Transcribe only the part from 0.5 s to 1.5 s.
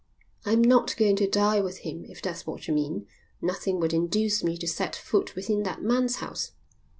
not going to